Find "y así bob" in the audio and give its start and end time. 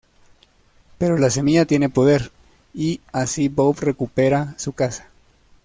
2.73-3.75